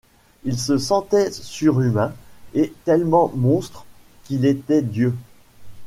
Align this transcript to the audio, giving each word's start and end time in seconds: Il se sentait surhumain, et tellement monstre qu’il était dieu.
Il 0.45 0.57
se 0.57 0.79
sentait 0.79 1.29
surhumain, 1.31 2.11
et 2.55 2.73
tellement 2.85 3.31
monstre 3.35 3.85
qu’il 4.23 4.45
était 4.45 4.81
dieu. 4.81 5.15